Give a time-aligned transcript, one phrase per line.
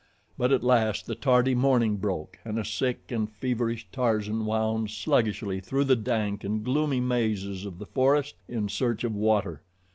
[0.35, 5.59] But at last the tardy morning broke and a sick and feverish Tarzan wound sluggishly
[5.59, 9.61] through the dank and gloomy mazes of the forest in search of water.